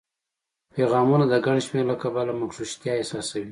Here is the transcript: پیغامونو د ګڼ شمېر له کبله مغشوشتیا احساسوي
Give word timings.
پیغامونو 0.75 1.25
د 1.29 1.35
ګڼ 1.45 1.57
شمېر 1.65 1.85
له 1.91 1.95
کبله 2.03 2.33
مغشوشتیا 2.41 2.93
احساسوي 2.97 3.49